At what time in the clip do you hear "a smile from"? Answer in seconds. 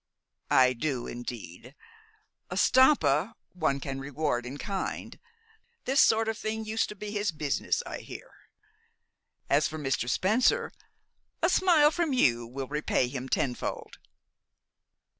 11.43-12.13